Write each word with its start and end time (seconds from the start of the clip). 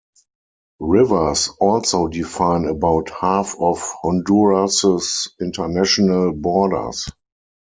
Rivers 0.79 1.49
also 1.59 2.07
define 2.07 2.65
about 2.65 3.11
half 3.11 3.53
of 3.59 3.77
Honduras's 4.01 5.27
international 5.39 6.31
borders. 6.33 7.05